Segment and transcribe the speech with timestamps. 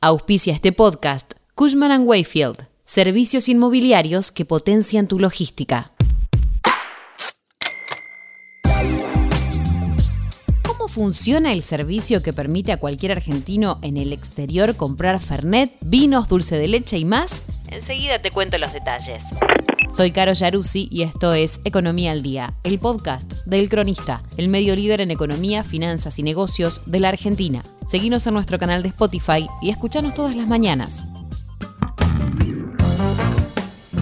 [0.00, 5.90] Auspicia este podcast Cushman⁇ Wayfield, servicios inmobiliarios que potencian tu logística.
[10.62, 16.28] ¿Cómo funciona el servicio que permite a cualquier argentino en el exterior comprar Fernet, vinos,
[16.28, 17.42] dulce de leche y más?
[17.72, 19.34] Enseguida te cuento los detalles.
[19.90, 24.76] Soy Caro Yaruzzi y esto es Economía al Día, el podcast del Cronista, el medio
[24.76, 27.62] líder en economía, finanzas y negocios de la Argentina.
[27.86, 31.06] Seguinos en nuestro canal de Spotify y escuchanos todas las mañanas.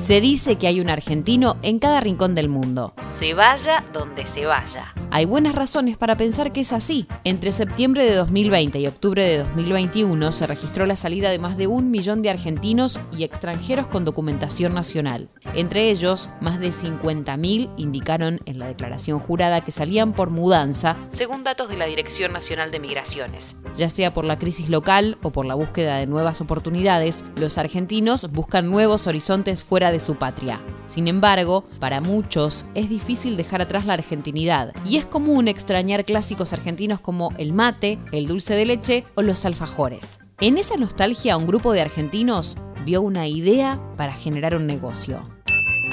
[0.00, 4.46] Se dice que hay un argentino en cada rincón del mundo, se vaya donde se
[4.46, 4.94] vaya.
[5.14, 7.06] Hay buenas razones para pensar que es así.
[7.24, 11.66] Entre septiembre de 2020 y octubre de 2021 se registró la salida de más de
[11.66, 15.28] un millón de argentinos y extranjeros con documentación nacional.
[15.52, 21.44] Entre ellos, más de 50.000 indicaron en la declaración jurada que salían por mudanza, según
[21.44, 23.56] datos de la Dirección Nacional de Migraciones.
[23.76, 28.32] Ya sea por la crisis local o por la búsqueda de nuevas oportunidades, los argentinos
[28.32, 30.62] buscan nuevos horizontes fuera de su patria.
[30.92, 36.52] Sin embargo, para muchos es difícil dejar atrás la argentinidad y es común extrañar clásicos
[36.52, 40.20] argentinos como el mate, el dulce de leche o los alfajores.
[40.38, 45.26] En esa nostalgia, un grupo de argentinos vio una idea para generar un negocio.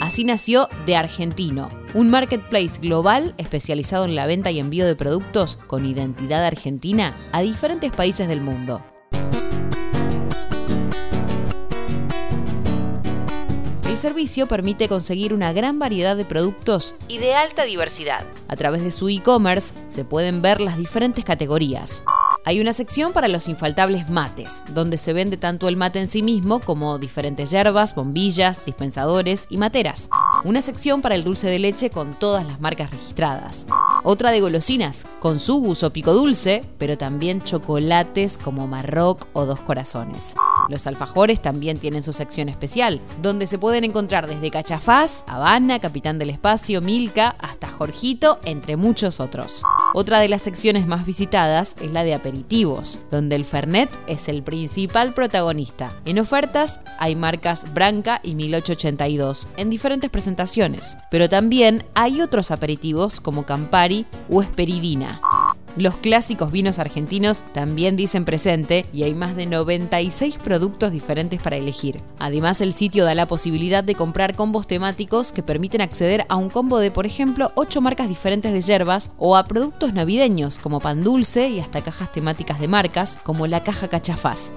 [0.01, 5.55] Así nació De Argentino, un marketplace global especializado en la venta y envío de productos
[5.55, 8.83] con identidad argentina a diferentes países del mundo.
[13.99, 18.25] Servicio permite conseguir una gran variedad de productos y de alta diversidad.
[18.47, 22.03] A través de su e-commerce se pueden ver las diferentes categorías.
[22.45, 26.23] Hay una sección para los infaltables mates, donde se vende tanto el mate en sí
[26.23, 30.09] mismo como diferentes hierbas, bombillas, dispensadores y materas.
[30.45, 33.67] Una sección para el dulce de leche con todas las marcas registradas.
[34.03, 39.59] Otra de golosinas, con su uso pico dulce, pero también chocolates como Marroc o Dos
[39.59, 40.35] Corazones.
[40.69, 46.19] Los alfajores también tienen su sección especial, donde se pueden encontrar desde Cachafaz, Habana, Capitán
[46.19, 49.63] del Espacio, Milka, hasta Jorgito, entre muchos otros.
[49.93, 54.43] Otra de las secciones más visitadas es la de aperitivos, donde el Fernet es el
[54.43, 55.91] principal protagonista.
[56.05, 63.19] En ofertas hay marcas Branca y 1882 en diferentes presentaciones, pero también hay otros aperitivos
[63.19, 65.19] como Campari o Esperidina.
[65.77, 71.57] Los clásicos vinos argentinos también dicen presente y hay más de 96 productos diferentes para
[71.57, 72.01] elegir.
[72.19, 76.49] Además, el sitio da la posibilidad de comprar combos temáticos que permiten acceder a un
[76.49, 81.03] combo de, por ejemplo, 8 marcas diferentes de hierbas o a productos navideños como pan
[81.03, 84.51] dulce y hasta cajas temáticas de marcas como la caja Cachafaz.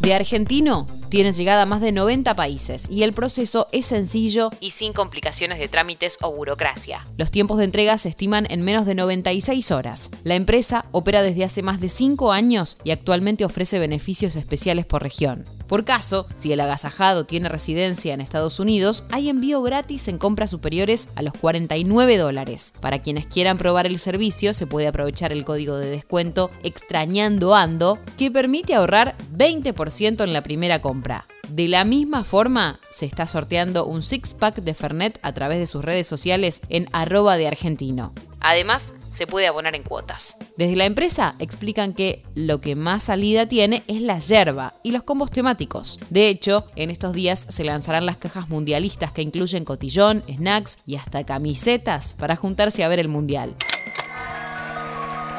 [0.00, 4.70] De argentino tienes llegada a más de 90 países y el proceso es sencillo y
[4.70, 7.06] sin complicaciones de trámites o burocracia.
[7.18, 10.10] Los tiempos de entrega se estiman en menos de 96 horas.
[10.24, 15.02] La empresa opera desde hace más de 5 años y actualmente ofrece beneficios especiales por
[15.02, 15.44] región.
[15.72, 20.50] Por caso, si el agasajado tiene residencia en Estados Unidos, hay envío gratis en compras
[20.50, 22.74] superiores a los 49 dólares.
[22.82, 27.98] Para quienes quieran probar el servicio, se puede aprovechar el código de descuento Extrañando Ando,
[28.18, 31.26] que permite ahorrar 20% en la primera compra.
[31.48, 35.82] De la misma forma, se está sorteando un six-pack de Fernet a través de sus
[35.82, 38.12] redes sociales en arroba de argentino.
[38.42, 40.36] Además, se puede abonar en cuotas.
[40.56, 45.04] Desde la empresa explican que lo que más salida tiene es la yerba y los
[45.04, 46.00] combos temáticos.
[46.10, 50.96] De hecho, en estos días se lanzarán las cajas mundialistas que incluyen cotillón, snacks y
[50.96, 53.54] hasta camisetas para juntarse a ver el mundial.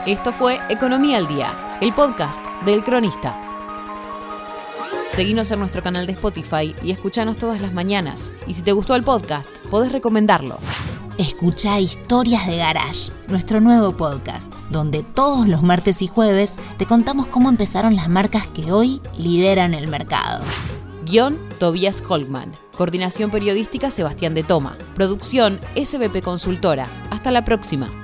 [0.06, 3.40] Esto fue Economía al Día, el podcast del cronista.
[5.12, 8.34] Seguinos en nuestro canal de Spotify y escuchanos todas las mañanas.
[8.48, 10.58] Y si te gustó el podcast, podés recomendarlo.
[11.24, 17.28] Escucha Historias de Garage, nuestro nuevo podcast, donde todos los martes y jueves te contamos
[17.28, 20.44] cómo empezaron las marcas que hoy lideran el mercado.
[21.06, 22.52] Guión Tobias Holtman.
[22.76, 24.78] Coordinación periodística Sebastián de Toma.
[24.96, 26.88] Producción SBP Consultora.
[27.10, 28.03] Hasta la próxima.